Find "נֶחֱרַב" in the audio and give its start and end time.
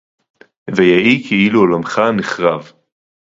2.17-2.71